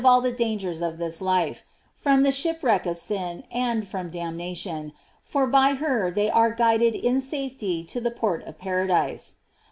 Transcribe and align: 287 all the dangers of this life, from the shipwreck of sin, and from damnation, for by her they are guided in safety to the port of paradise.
287 0.01 0.15
all 0.25 0.31
the 0.31 0.35
dangers 0.35 0.81
of 0.81 0.97
this 0.97 1.21
life, 1.21 1.63
from 1.93 2.23
the 2.23 2.31
shipwreck 2.31 2.87
of 2.87 2.97
sin, 2.97 3.43
and 3.51 3.87
from 3.87 4.09
damnation, 4.09 4.93
for 5.21 5.45
by 5.45 5.75
her 5.75 6.09
they 6.09 6.27
are 6.27 6.49
guided 6.51 6.95
in 6.95 7.21
safety 7.21 7.83
to 7.83 8.01
the 8.01 8.09
port 8.09 8.43
of 8.47 8.57
paradise. 8.57 9.35